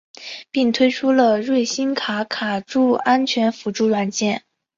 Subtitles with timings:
[0.49, 4.41] 并推出了瑞星卡卡助手安全辅助软件。